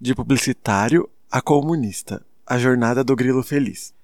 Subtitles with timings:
[0.00, 3.94] de publicitário a comunista, a jornada do grilo feliz.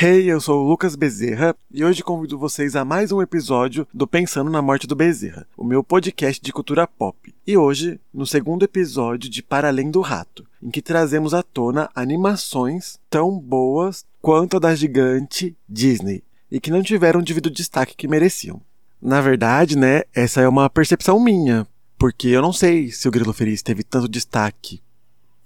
[0.00, 4.06] Hey, eu sou o Lucas Bezerra e hoje convido vocês a mais um episódio do
[4.06, 7.34] Pensando na Morte do Bezerra, o meu podcast de cultura pop.
[7.44, 11.90] E hoje, no segundo episódio de Para Além do Rato, em que trazemos à tona
[11.96, 17.96] animações tão boas quanto a da gigante Disney e que não tiveram o devido destaque
[17.96, 18.62] que mereciam.
[19.00, 21.66] Na verdade, né, essa é uma percepção minha,
[21.98, 24.80] porque eu não sei se o Grilo Feliz teve tanto destaque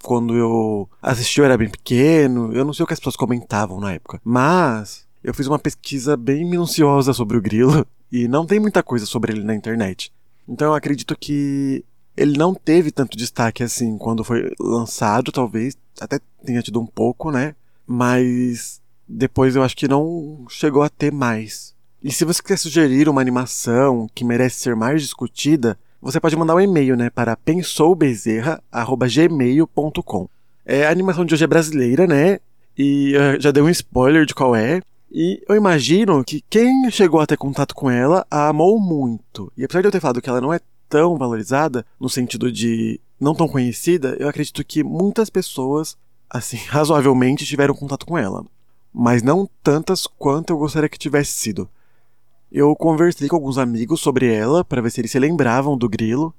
[0.02, 3.80] quando eu assisti eu era bem pequeno, eu não sei o que as pessoas comentavam
[3.80, 4.20] na época.
[4.24, 9.06] Mas eu fiz uma pesquisa bem minuciosa sobre o grilo e não tem muita coisa
[9.06, 10.12] sobre ele na internet.
[10.46, 11.84] Então eu acredito que
[12.16, 17.30] ele não teve tanto destaque assim quando foi lançado, talvez até tenha tido um pouco,
[17.30, 17.54] né?
[17.86, 21.71] Mas depois eu acho que não chegou a ter mais.
[22.04, 26.56] E se você quer sugerir uma animação que merece ser mais discutida, você pode mandar
[26.56, 30.28] um e-mail, né, para pensoubezerra@gmail.com.
[30.66, 32.40] É, a animação de hoje é brasileira, né?
[32.76, 34.82] E uh, já dei um spoiler de qual é.
[35.12, 39.52] E eu imagino que quem chegou a ter contato com ela a amou muito.
[39.56, 43.00] E apesar de eu ter falado que ela não é tão valorizada, no sentido de
[43.20, 45.96] não tão conhecida, eu acredito que muitas pessoas,
[46.28, 48.44] assim, razoavelmente tiveram contato com ela.
[48.92, 51.70] Mas não tantas quanto eu gostaria que tivesse sido.
[52.54, 56.34] Eu conversei com alguns amigos sobre ela para ver se eles se lembravam do grilo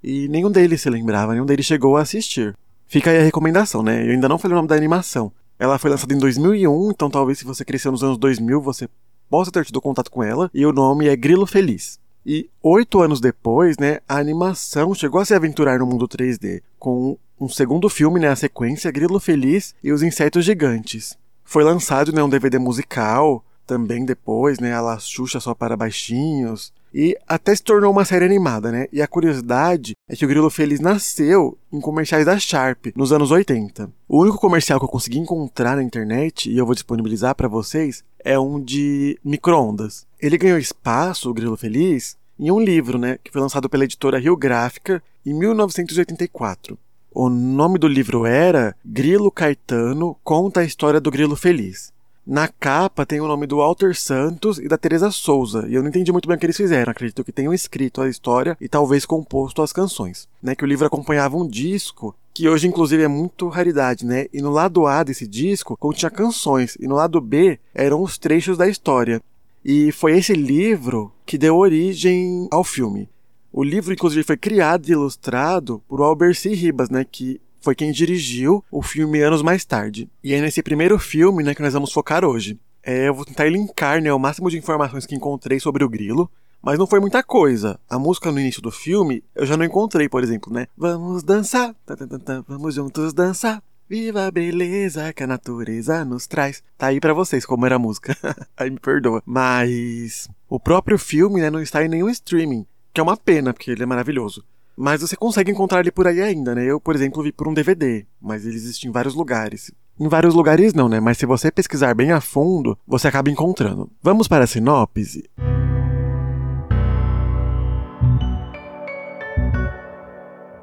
[0.00, 2.56] e nenhum deles se lembrava, nenhum deles chegou a assistir.
[2.86, 4.06] Fica aí a recomendação, né?
[4.06, 5.32] Eu ainda não falei o nome da animação.
[5.58, 8.88] Ela foi lançada em 2001, então talvez se você cresceu nos anos 2000 você
[9.28, 11.98] possa ter tido contato com ela, e o nome é Grilo Feliz.
[12.24, 17.18] E oito anos depois, né, a animação chegou a se aventurar no mundo 3D, com
[17.40, 21.18] um segundo filme, né, a sequência Grilo Feliz e os Insetos Gigantes.
[21.44, 24.70] Foi lançado, né, um DVD musical, também depois, né?
[24.70, 26.72] Ela Xuxa só para baixinhos.
[26.92, 28.88] E até se tornou uma série animada, né?
[28.90, 33.30] E a curiosidade é que o Grilo Feliz nasceu em comerciais da Sharp, nos anos
[33.30, 33.90] 80.
[34.08, 38.02] O único comercial que eu consegui encontrar na internet, e eu vou disponibilizar para vocês,
[38.24, 40.06] é um de micro-ondas.
[40.18, 43.18] Ele ganhou espaço, o Grilo Feliz, em um livro, né?
[43.22, 46.78] Que foi lançado pela editora Rio Gráfica em 1984.
[47.12, 51.92] O nome do livro era Grilo Caetano Conta a História do Grilo Feliz.
[52.30, 55.88] Na capa tem o nome do Walter Santos e da Teresa Souza, e eu não
[55.88, 56.90] entendi muito bem o que eles fizeram.
[56.90, 60.28] Acredito que tenham escrito a história e talvez composto as canções.
[60.42, 64.26] Né, que o livro acompanhava um disco que hoje inclusive é muito raridade, né?
[64.30, 68.58] E no lado A desse disco continha canções e no lado B eram os trechos
[68.58, 69.22] da história.
[69.64, 73.08] E foi esse livro que deu origem ao filme.
[73.50, 76.50] O livro inclusive foi criado e ilustrado por Albert C.
[76.50, 80.08] Ribas, né, que foi quem dirigiu o filme anos mais tarde.
[80.22, 82.58] E é nesse primeiro filme né, que nós vamos focar hoje.
[82.82, 86.30] É, eu vou tentar linkar né, o máximo de informações que encontrei sobre o grilo,
[86.62, 87.78] mas não foi muita coisa.
[87.88, 90.66] A música no início do filme eu já não encontrei, por exemplo, né?
[90.76, 93.62] Vamos dançar, tá, tá, tá, vamos juntos dançar.
[93.88, 96.62] Viva a beleza que a natureza nos traz.
[96.76, 98.14] Tá aí para vocês como era a música.
[98.54, 99.22] aí me perdoa.
[99.24, 103.70] Mas o próprio filme né, não está em nenhum streaming, que é uma pena, porque
[103.70, 104.44] ele é maravilhoso.
[104.80, 106.64] Mas você consegue encontrar ele por aí ainda, né?
[106.64, 109.72] Eu, por exemplo, vi por um DVD, mas ele existe em vários lugares.
[109.98, 111.00] Em vários lugares não, né?
[111.00, 113.90] Mas se você pesquisar bem a fundo, você acaba encontrando.
[114.00, 115.28] Vamos para a sinopse?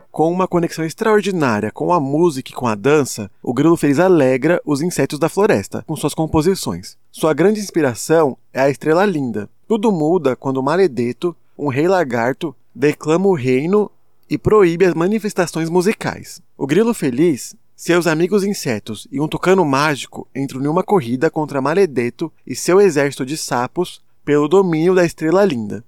[0.10, 4.62] Com uma conexão extraordinária com a música e com a dança, o Grilo Feliz alegra
[4.66, 6.96] os insetos da floresta com suas composições.
[7.12, 9.50] Sua grande inspiração é a Estrela Linda.
[9.68, 13.92] Tudo muda quando Maledeto, um rei lagarto, declama o reino
[14.30, 16.42] e proíbe as manifestações musicais.
[16.58, 21.62] O grilo feliz, seus amigos insetos e um tucano mágico entram em uma corrida contra
[21.62, 25.84] Maledeto e seu exército de sapos pelo domínio da Estrela Linda.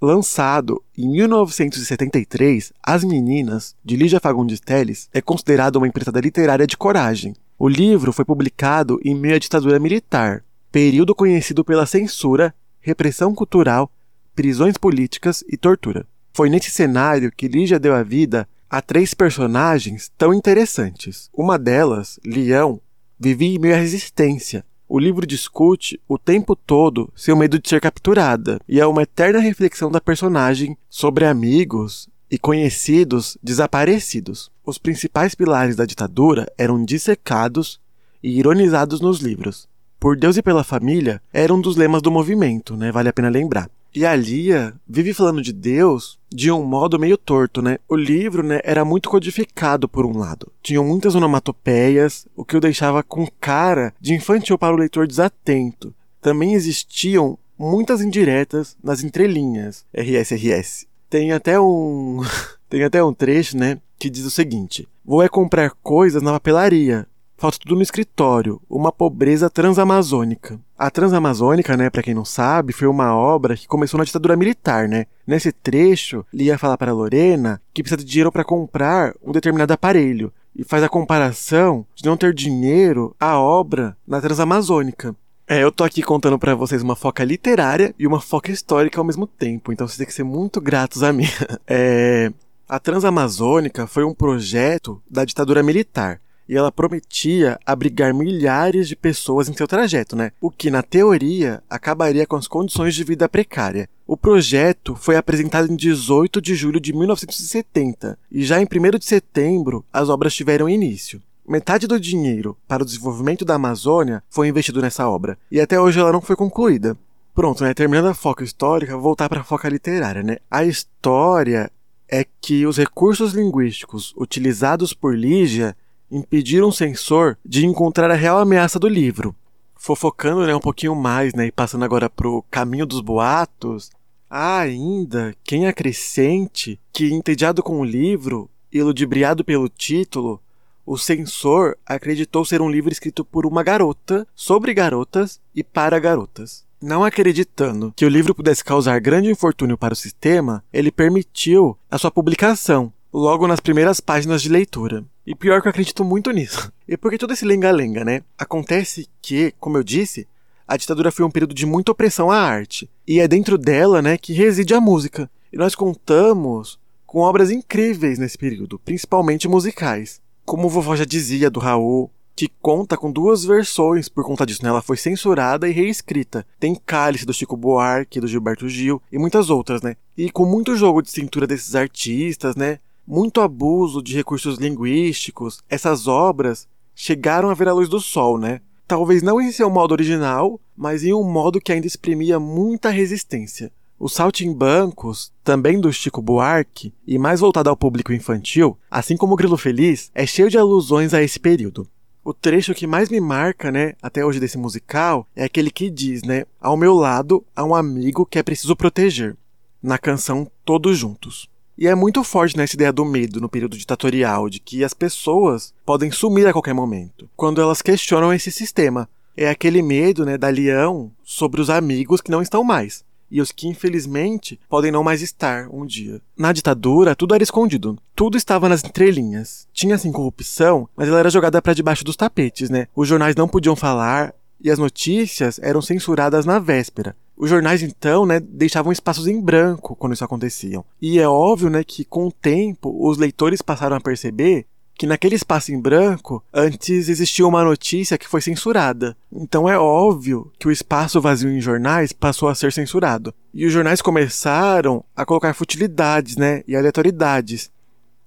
[0.00, 6.76] Lançado em 1973, As Meninas, de Lígia Fagundes Telles, é considerado uma empreitada literária de
[6.76, 7.34] coragem.
[7.58, 13.90] O livro foi publicado em meio à ditadura militar, período conhecido pela censura repressão cultural,
[14.34, 16.06] prisões políticas e tortura.
[16.32, 21.30] Foi nesse cenário que Lígia deu a vida a três personagens tão interessantes.
[21.32, 22.80] Uma delas, Leão,
[23.18, 24.64] vivia em meio à resistência.
[24.88, 29.38] O livro discute o tempo todo seu medo de ser capturada, e é uma eterna
[29.38, 34.50] reflexão da personagem sobre amigos e conhecidos desaparecidos.
[34.64, 37.80] Os principais pilares da ditadura eram dissecados
[38.22, 39.68] e ironizados nos livros.
[40.00, 42.92] Por Deus e pela família era um dos lemas do movimento, né?
[42.92, 43.68] Vale a pena lembrar.
[43.94, 47.78] E a Lia vive falando de Deus de um modo meio torto, né?
[47.88, 50.52] O livro, né, era muito codificado por um lado.
[50.62, 55.94] Tinham muitas onomatopeias, o que o deixava com cara de infantil para o leitor desatento.
[56.20, 59.84] também existiam muitas indiretas nas entrelinhas.
[59.92, 60.86] RSRS.
[61.10, 62.20] Tem até um.
[62.68, 63.80] tem até um trecho, né?
[63.98, 67.06] Que diz o seguinte: Vou é comprar coisas na papelaria.
[67.38, 68.60] Falta tudo no escritório.
[68.68, 70.58] Uma pobreza transamazônica.
[70.76, 74.88] A Transamazônica, né, para quem não sabe, foi uma obra que começou na ditadura militar,
[74.88, 75.06] né?
[75.24, 79.72] Nesse trecho, ele ia falar para Lorena que precisa de dinheiro para comprar um determinado
[79.72, 85.14] aparelho e faz a comparação de não ter dinheiro à obra na Transamazônica.
[85.46, 89.04] É, eu tô aqui contando para vocês uma foca literária e uma foca histórica ao
[89.04, 91.26] mesmo tempo, então vocês têm que ser muito gratos a mim.
[91.68, 92.32] É,
[92.68, 99.48] a Transamazônica foi um projeto da ditadura militar e ela prometia abrigar milhares de pessoas
[99.48, 100.32] em seu trajeto, né?
[100.40, 103.88] O que, na teoria, acabaria com as condições de vida precária.
[104.06, 109.04] O projeto foi apresentado em 18 de julho de 1970 e já em 1 de
[109.04, 111.20] setembro as obras tiveram início.
[111.46, 115.98] Metade do dinheiro para o desenvolvimento da Amazônia foi investido nessa obra, e até hoje
[115.98, 116.96] ela não foi concluída.
[117.34, 117.72] Pronto, né?
[117.72, 120.38] Terminando a foca histórica, vou voltar para a foca literária, né?
[120.50, 121.70] A história
[122.06, 125.76] é que os recursos linguísticos utilizados por Lígia
[126.10, 129.34] impediram o censor de encontrar a real ameaça do livro.
[129.74, 133.90] Fofocando né, um pouquinho mais, né, e passando agora pro caminho dos boatos,
[134.28, 140.40] há ainda quem acrescente que, entediado com o livro e ludibriado pelo título,
[140.84, 146.64] o censor acreditou ser um livro escrito por uma garota, sobre garotas e para garotas.
[146.80, 151.98] Não acreditando que o livro pudesse causar grande infortúnio para o sistema, ele permitiu a
[151.98, 155.04] sua publicação, logo nas primeiras páginas de leitura.
[155.28, 156.72] E pior que eu acredito muito nisso.
[156.88, 158.22] E porque todo esse lenga-lenga, né?
[158.38, 160.26] Acontece que, como eu disse,
[160.66, 162.88] a ditadura foi um período de muita opressão à arte.
[163.06, 165.30] E é dentro dela, né, que reside a música.
[165.52, 171.50] E nós contamos com obras incríveis nesse período, principalmente musicais como o vovó já dizia
[171.50, 174.70] do Raul, que conta com duas versões por conta disso, né?
[174.70, 176.46] Ela foi censurada e reescrita.
[176.58, 179.96] Tem Cálice do Chico Buarque, do Gilberto Gil e muitas outras, né?
[180.16, 182.78] E com muito jogo de cintura desses artistas, né?
[183.10, 188.60] Muito abuso de recursos linguísticos, essas obras chegaram a ver a luz do sol, né?
[188.86, 193.72] Talvez não em seu modo original, mas em um modo que ainda exprimia muita resistência.
[193.98, 199.36] Os Saltimbancos, também do Chico Buarque, e mais voltado ao público infantil, assim como o
[199.36, 201.88] Grilo Feliz, é cheio de alusões a esse período.
[202.22, 206.24] O trecho que mais me marca, né, até hoje desse musical, é aquele que diz,
[206.24, 209.34] né, ao meu lado há um amigo que é preciso proteger,
[209.82, 211.48] na canção Todos Juntos.
[211.78, 215.72] E é muito forte nessa ideia do medo no período ditatorial, de que as pessoas
[215.86, 219.08] podem sumir a qualquer momento, quando elas questionam esse sistema.
[219.36, 223.52] É aquele medo, né, da leão sobre os amigos que não estão mais e os
[223.52, 226.20] que infelizmente podem não mais estar um dia.
[226.36, 227.96] Na ditadura, tudo era escondido.
[228.16, 229.68] Tudo estava nas entrelinhas.
[229.72, 232.88] Tinha sim corrupção, mas ela era jogada para debaixo dos tapetes, né?
[232.96, 237.14] Os jornais não podiam falar e as notícias eram censuradas na véspera.
[237.38, 240.82] Os jornais então, né, deixavam espaços em branco quando isso acontecia.
[241.00, 244.66] E é óbvio, né, que com o tempo os leitores passaram a perceber
[244.98, 249.16] que naquele espaço em branco, antes existia uma notícia que foi censurada.
[249.32, 253.32] Então é óbvio que o espaço vazio em jornais passou a ser censurado.
[253.54, 257.70] E os jornais começaram a colocar futilidades, né, e aleatoriedades,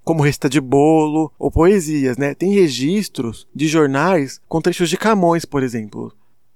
[0.06, 2.34] como resta de bolo ou poesias, né?
[2.34, 6.12] Tem registros de jornais com trechos de Camões, por exemplo,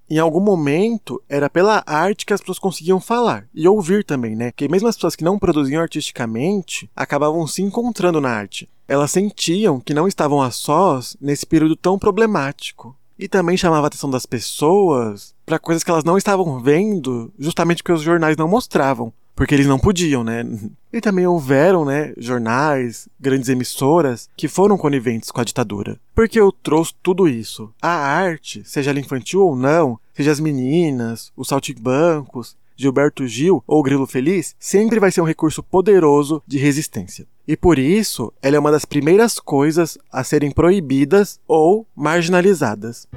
[0.09, 4.51] em algum momento era pela arte que as pessoas conseguiam falar e ouvir também, né?
[4.51, 8.69] Que mesmo as pessoas que não produziam artisticamente acabavam se encontrando na arte.
[8.87, 12.95] Elas sentiam que não estavam a sós nesse período tão problemático.
[13.17, 17.81] E também chamava a atenção das pessoas para coisas que elas não estavam vendo, justamente
[17.81, 20.45] porque os jornais não mostravam porque eles não podiam, né?
[20.93, 25.99] E também houveram, né, jornais, grandes emissoras que foram coniventes com a ditadura.
[26.13, 27.71] Porque eu trouxe tudo isso.
[27.81, 33.83] A arte, seja ela infantil ou não, seja as meninas, os saltimbancos, Gilberto Gil ou
[33.83, 37.25] Grilo Feliz, sempre vai ser um recurso poderoso de resistência.
[37.47, 43.07] E por isso, ela é uma das primeiras coisas a serem proibidas ou marginalizadas.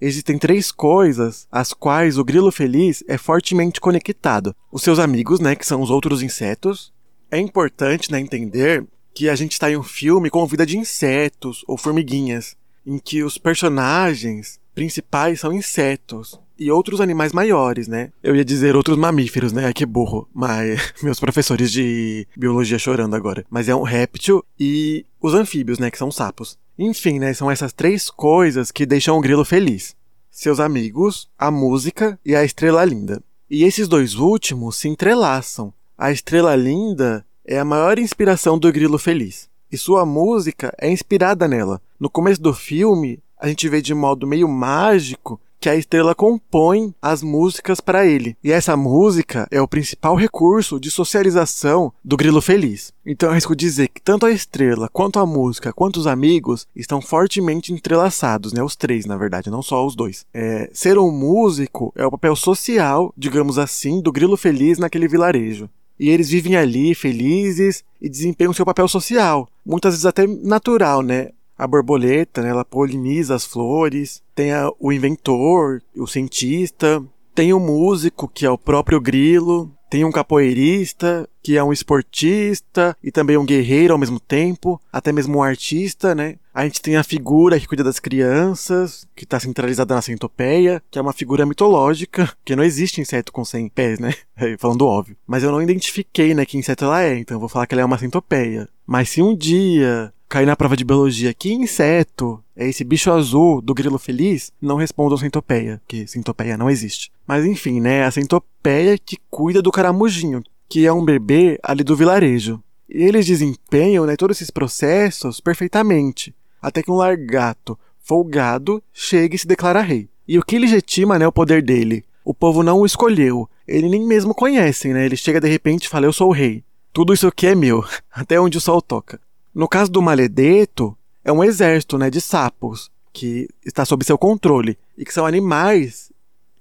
[0.00, 4.54] Existem três coisas às quais o grilo feliz é fortemente conectado.
[4.72, 6.92] Os seus amigos, né, que são os outros insetos.
[7.30, 11.64] É importante, né, entender que a gente está em um filme com vida de insetos
[11.66, 18.12] ou formiguinhas, em que os personagens principais são insetos e outros animais maiores, né?
[18.22, 19.64] Eu ia dizer outros mamíferos, né?
[19.64, 20.28] Ai, que burro.
[20.32, 23.44] Mas meus professores de biologia chorando agora.
[23.48, 25.90] Mas é um réptil e os anfíbios, né?
[25.90, 26.58] Que são sapos.
[26.82, 29.94] Enfim, né, são essas três coisas que deixam o grilo feliz:
[30.30, 33.22] seus amigos, a música e a estrela linda.
[33.50, 35.74] E esses dois últimos se entrelaçam.
[35.98, 39.50] A estrela linda é a maior inspiração do grilo feliz.
[39.70, 41.82] e sua música é inspirada nela.
[41.98, 46.94] No começo do filme, a gente vê de modo meio mágico que a estrela compõe
[47.02, 48.36] as músicas para ele.
[48.42, 52.92] E essa música é o principal recurso de socialização do grilo feliz.
[53.04, 57.00] Então eu arrisco dizer que tanto a estrela, quanto a música, quanto os amigos estão
[57.00, 58.62] fortemente entrelaçados, né?
[58.62, 60.24] Os três, na verdade, não só os dois.
[60.32, 65.68] É, ser um músico é o papel social, digamos assim, do grilo feliz naquele vilarejo.
[65.98, 71.28] E eles vivem ali felizes e desempenham seu papel social, muitas vezes até natural, né?
[71.60, 77.60] A borboleta, né, ela poliniza as flores, tem a, o inventor, o cientista, tem o
[77.60, 83.36] músico, que é o próprio grilo, tem um capoeirista, que é um esportista e também
[83.36, 86.36] um guerreiro ao mesmo tempo, até mesmo um artista, né?
[86.54, 90.98] A gente tem a figura que cuida das crianças, que está centralizada na centopeia, que
[90.98, 94.14] é uma figura mitológica, que não existe inseto com 100 pés, né?
[94.58, 95.16] Falando óbvio.
[95.26, 97.82] Mas eu não identifiquei, né, que inseto ela é, então eu vou falar que ela
[97.82, 98.66] é uma centopeia.
[98.86, 103.60] Mas se um dia cair na prova de biologia que inseto é esse bicho azul
[103.60, 107.10] do grilo feliz, não respondam centopeia, que centopeia não existe.
[107.26, 111.96] Mas enfim, né, a centopeia que cuida do caramujinho, que é um bebê ali do
[111.96, 112.62] vilarejo.
[112.88, 116.32] E eles desempenham né, todos esses processos perfeitamente,
[116.62, 120.08] até que um largato folgado chega e se declara rei.
[120.28, 122.04] E o que legitima né, o poder dele?
[122.24, 125.06] O povo não o escolheu, ele nem mesmo conhece, né?
[125.06, 126.62] Ele chega de repente e fala: Eu sou o rei.
[126.92, 129.20] Tudo isso aqui é meu, até onde o sol toca.
[129.54, 134.78] No caso do Maledeto, é um exército né, de sapos que está sob seu controle
[134.96, 136.12] e que são animais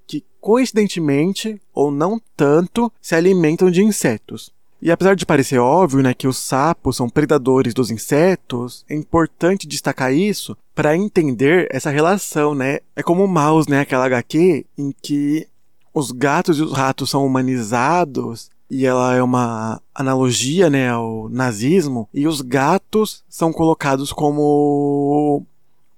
[0.08, 4.52] que, coincidentemente ou não tanto, se alimentam de insetos.
[4.82, 9.68] E apesar de parecer óbvio né, que os sapos são predadores dos insetos, é importante
[9.68, 12.80] destacar isso para entender essa relação, né?
[12.96, 15.48] É como o Mouse, né, aquela HQ em que
[15.94, 22.08] os gatos e os ratos são humanizados e ela é uma analogia, né, ao nazismo,
[22.14, 25.46] e os gatos são colocados como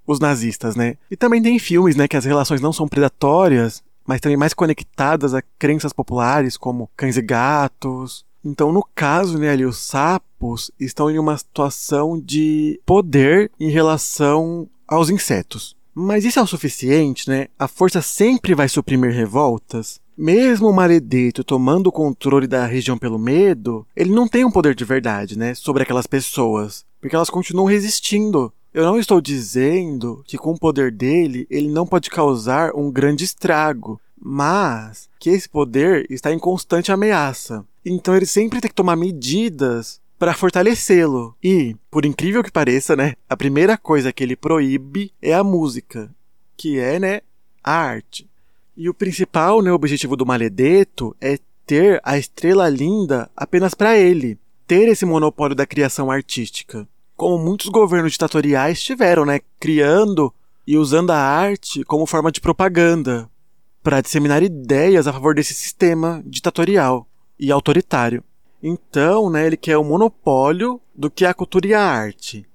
[0.07, 0.97] os nazistas, né?
[1.09, 5.33] E também tem filmes, né, que as relações não são predatórias, mas também mais conectadas
[5.33, 8.25] a crenças populares, como cães e gatos.
[8.43, 14.67] Então, no caso, né, ali os sapos estão em uma situação de poder em relação
[14.87, 15.75] aos insetos.
[15.93, 17.47] Mas isso é o suficiente, né?
[17.59, 20.00] A força sempre vai suprimir revoltas?
[20.17, 24.75] Mesmo o Maledeto tomando o controle da região pelo medo, ele não tem um poder
[24.75, 28.51] de verdade, né, sobre aquelas pessoas, porque elas continuam resistindo.
[28.73, 33.23] Eu não estou dizendo que com o poder dele ele não pode causar um grande
[33.23, 37.65] estrago, mas que esse poder está em constante ameaça.
[37.85, 41.35] Então ele sempre tem que tomar medidas para fortalecê-lo.
[41.43, 46.13] E, por incrível que pareça, né, a primeira coisa que ele proíbe é a música,
[46.55, 47.21] que é, né,
[47.63, 48.29] a arte.
[48.81, 54.39] E o principal né, objetivo do Maledeto é ter a estrela linda apenas para ele,
[54.65, 56.87] ter esse monopólio da criação artística.
[57.15, 60.33] Como muitos governos ditatoriais tiveram, né, criando
[60.65, 63.29] e usando a arte como forma de propaganda
[63.83, 67.07] para disseminar ideias a favor desse sistema ditatorial
[67.39, 68.23] e autoritário.
[68.63, 72.47] Então, né, ele quer o monopólio do que é a cultura e a arte.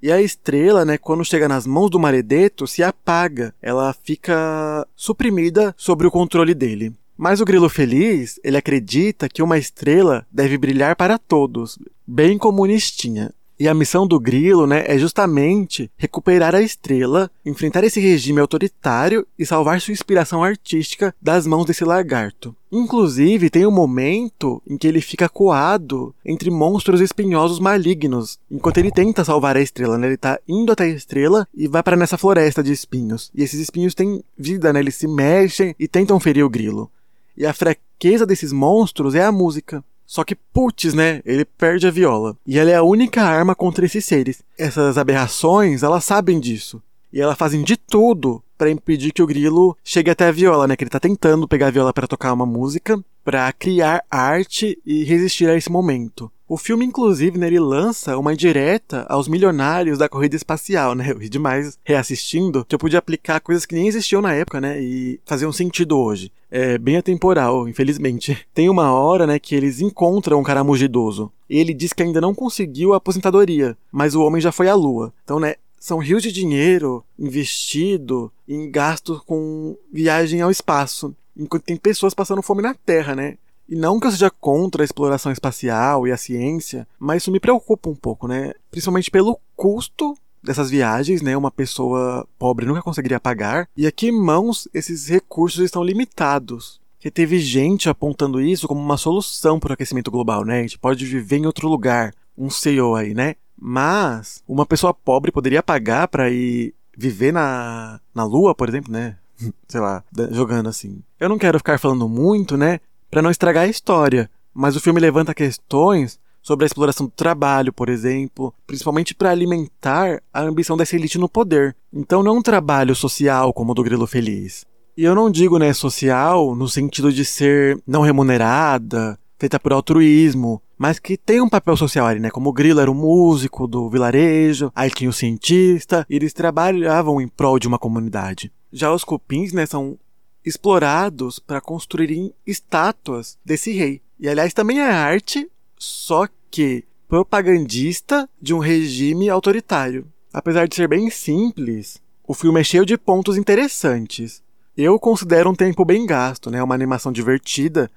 [0.00, 3.54] E a estrela, né, quando chega nas mãos do Maredeto, se apaga.
[3.60, 6.92] Ela fica suprimida sobre o controle dele.
[7.16, 11.76] Mas o grilo feliz, ele acredita que uma estrela deve brilhar para todos,
[12.06, 13.32] bem como Nistinha.
[13.58, 19.26] E a missão do Grilo, né, é justamente recuperar a estrela, enfrentar esse regime autoritário
[19.36, 22.54] e salvar sua inspiração artística das mãos desse lagarto.
[22.70, 28.92] Inclusive, tem um momento em que ele fica coado entre monstros espinhosos malignos, enquanto ele
[28.92, 30.06] tenta salvar a estrela, né?
[30.06, 33.30] Ele tá indo até a estrela e vai para nessa floresta de espinhos.
[33.34, 34.78] E esses espinhos têm vida, né?
[34.78, 36.90] Eles se mexem e tentam ferir o grilo.
[37.36, 39.82] E a fraqueza desses monstros é a música.
[40.08, 41.20] Só que, putz, né?
[41.22, 42.34] Ele perde a viola.
[42.46, 44.42] E ela é a única arma contra esses seres.
[44.56, 46.82] Essas aberrações, elas sabem disso.
[47.12, 50.76] E elas fazem de tudo para impedir que o grilo chegue até a viola, né?
[50.76, 55.04] Que ele tá tentando pegar a viola para tocar uma música, para criar arte e
[55.04, 56.30] resistir a esse momento.
[56.48, 61.10] O filme, inclusive, né, ele lança uma indireta aos milionários da corrida espacial, né?
[61.12, 64.80] Eu ri demais reassistindo, que eu podia aplicar coisas que nem existiam na época, né?
[64.80, 66.32] E faziam sentido hoje.
[66.50, 68.46] É bem atemporal, infelizmente.
[68.54, 71.30] Tem uma hora, né, que eles encontram um caramujo idoso.
[71.50, 75.12] Ele diz que ainda não conseguiu a aposentadoria, mas o homem já foi à lua.
[75.22, 81.14] Então, né, são rios de dinheiro investido em gastos com viagem ao espaço.
[81.36, 83.38] Enquanto tem pessoas passando fome na Terra, né?
[83.68, 87.38] E não que eu seja contra a exploração espacial e a ciência, mas isso me
[87.38, 88.54] preocupa um pouco, né?
[88.70, 91.36] Principalmente pelo custo dessas viagens, né?
[91.36, 93.68] Uma pessoa pobre nunca conseguiria pagar.
[93.76, 96.80] E aqui em mãos esses recursos estão limitados.
[96.98, 100.58] Que teve gente apontando isso como uma solução para o aquecimento global, né?
[100.58, 102.12] A gente pode viver em outro lugar.
[102.36, 103.36] Um CEO aí, né?
[103.60, 109.16] Mas uma pessoa pobre poderia pagar para ir viver na, na lua, por exemplo, né?
[109.68, 111.00] Sei lá, jogando assim.
[111.18, 112.80] Eu não quero ficar falando muito, né?
[113.10, 114.30] Para não estragar a história.
[114.52, 120.22] Mas o filme levanta questões sobre a exploração do trabalho, por exemplo, principalmente para alimentar
[120.32, 121.76] a ambição dessa elite no poder.
[121.92, 124.64] Então não um trabalho social como o do Grilo Feliz.
[124.96, 130.60] E eu não digo, né, social no sentido de ser não remunerada, feita por altruísmo,
[130.78, 132.30] mas que tem um papel social ali, né?
[132.30, 137.20] Como o Grilo era o músico do vilarejo, aí tinha o cientista, e eles trabalhavam
[137.20, 138.52] em prol de uma comunidade.
[138.72, 139.98] Já os cupins, né, são
[140.44, 144.00] explorados para construírem estátuas desse rei.
[144.20, 150.06] E aliás, também é arte, só que propagandista de um regime autoritário.
[150.32, 154.42] Apesar de ser bem simples, o filme é cheio de pontos interessantes.
[154.76, 156.62] Eu considero um tempo bem gasto, né?
[156.62, 157.90] Uma animação divertida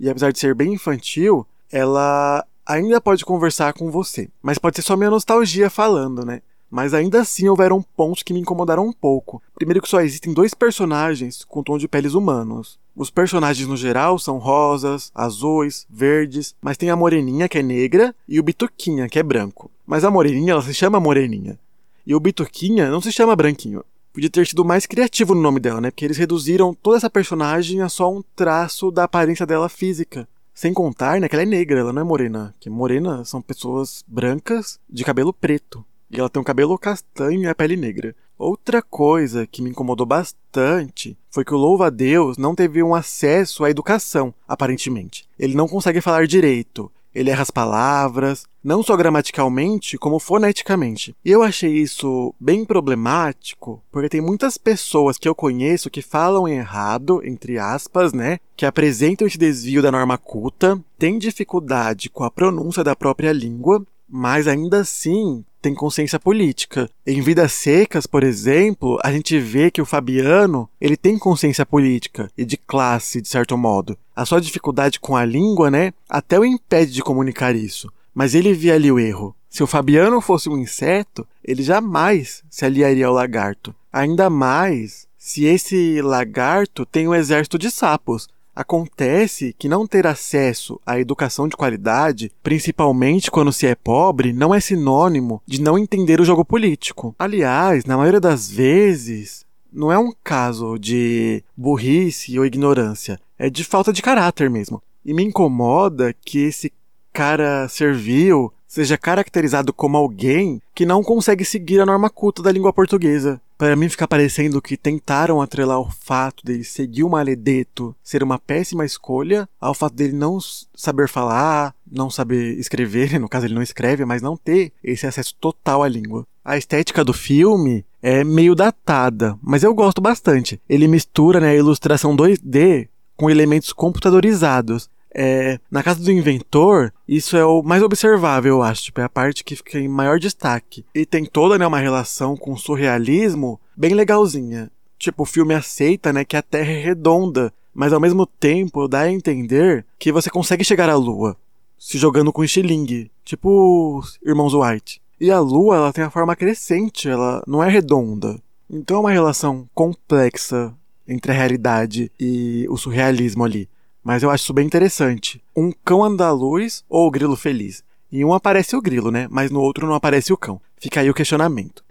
[0.00, 4.28] e apesar de ser bem infantil, ela ainda pode conversar com você.
[4.40, 6.40] Mas pode ser só minha nostalgia falando, né?
[6.70, 9.42] Mas ainda assim houveram pontos que me incomodaram um pouco.
[9.56, 12.78] Primeiro que só existem dois personagens com tom de peles humanos.
[12.94, 18.14] Os personagens no geral são rosas, azuis, verdes, mas tem a moreninha que é negra
[18.28, 19.68] e o bituquinha que é branco.
[19.84, 21.58] Mas a moreninha ela se chama moreninha.
[22.06, 23.84] E o bituquinha não se chama branquinho.
[24.12, 25.90] Podia ter sido mais criativo no nome dela, né?
[25.90, 30.28] Porque eles reduziram toda essa personagem a só um traço da aparência dela física.
[30.54, 32.54] Sem contar, né, que ela é negra, ela não é morena.
[32.60, 35.84] Que morena são pessoas brancas de cabelo preto.
[36.08, 38.14] E ela tem um cabelo castanho e a pele negra.
[38.38, 43.70] Outra coisa que me incomodou bastante foi que o louva-a-Deus não teve um acesso à
[43.70, 45.24] educação, aparentemente.
[45.36, 46.90] Ele não consegue falar direito.
[47.14, 51.14] Ele erra as palavras, não só gramaticalmente, como foneticamente.
[51.24, 56.48] E eu achei isso bem problemático, porque tem muitas pessoas que eu conheço que falam
[56.48, 58.38] errado, entre aspas, né?
[58.56, 63.84] Que apresentam esse desvio da norma culta, têm dificuldade com a pronúncia da própria língua,
[64.08, 66.90] mas ainda assim tem consciência política.
[67.06, 72.30] Em Vidas Secas, por exemplo, a gente vê que o Fabiano, ele tem consciência política
[72.36, 73.96] e de classe, de certo modo.
[74.14, 77.90] A sua dificuldade com a língua, né, até o impede de comunicar isso.
[78.14, 79.34] Mas ele via ali o erro.
[79.48, 83.74] Se o Fabiano fosse um inseto, ele jamais se aliaria ao lagarto.
[83.90, 88.28] Ainda mais se esse lagarto tem um exército de sapos.
[88.54, 94.54] Acontece que não ter acesso à educação de qualidade, principalmente quando se é pobre, não
[94.54, 97.14] é sinônimo de não entender o jogo político.
[97.18, 103.64] Aliás, na maioria das vezes, não é um caso de burrice ou ignorância, é de
[103.64, 104.80] falta de caráter mesmo.
[105.04, 106.72] E me incomoda que esse
[107.12, 112.72] cara servil seja caracterizado como alguém que não consegue seguir a norma culta da língua
[112.72, 113.40] portuguesa.
[113.56, 118.38] Para mim fica parecendo que tentaram atrelar o fato dele seguir o maledeto ser uma
[118.38, 120.38] péssima escolha ao fato dele não
[120.74, 125.34] saber falar, não saber escrever, no caso ele não escreve, mas não ter esse acesso
[125.40, 126.26] total à língua.
[126.44, 130.60] A estética do filme é meio datada, mas eu gosto bastante.
[130.68, 137.36] Ele mistura né, a ilustração 2D com elementos computadorizados é, na casa do inventor, isso
[137.36, 138.84] é o mais observável, eu acho.
[138.84, 140.84] Tipo, é a parte que fica em maior destaque.
[140.94, 144.70] E tem toda né, uma relação com o surrealismo bem legalzinha.
[144.98, 149.00] Tipo, o filme aceita né, que a Terra é redonda, mas ao mesmo tempo dá
[149.00, 151.36] a entender que você consegue chegar à Lua,
[151.78, 155.00] se jogando com estilingue, tipo os Irmãos White.
[155.20, 158.40] E a Lua ela tem a forma crescente, ela não é redonda.
[158.70, 160.74] Então é uma relação complexa
[161.06, 163.68] entre a realidade e o surrealismo ali.
[164.04, 165.42] Mas eu acho isso bem interessante.
[165.56, 167.82] Um cão andaluz ou o grilo feliz?
[168.12, 169.26] Em um aparece o grilo, né?
[169.30, 170.60] Mas no outro não aparece o cão.
[170.76, 171.82] Fica aí o questionamento.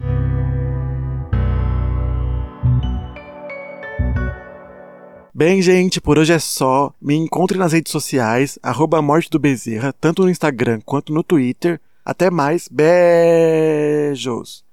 [5.34, 6.94] Bem, gente, por hoje é só.
[7.02, 11.80] Me encontre nas redes sociais, arroba Morte do Bezerra, tanto no Instagram quanto no Twitter.
[12.04, 14.64] Até mais, beijos!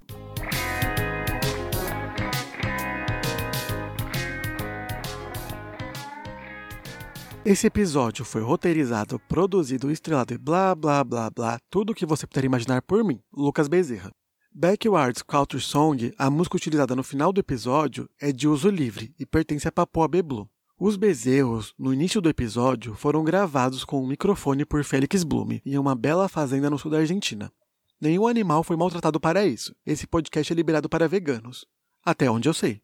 [7.43, 12.27] Esse episódio foi roteirizado, produzido, estrelado e blá blá blá blá, tudo o que você
[12.27, 14.11] puder imaginar por mim, Lucas Bezerra.
[14.53, 19.25] Backwards Culture Song, a música utilizada no final do episódio, é de uso livre e
[19.25, 20.47] pertence a Papua Beblu.
[20.79, 25.79] Os bezerros, no início do episódio, foram gravados com um microfone por Félix Blume, em
[25.79, 27.51] uma bela fazenda no sul da Argentina.
[27.99, 29.75] Nenhum animal foi maltratado para isso.
[29.83, 31.65] Esse podcast é liberado para veganos.
[32.05, 32.81] Até onde eu sei.